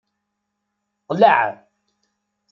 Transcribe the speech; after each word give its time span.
Qleɛ. 1.07 1.41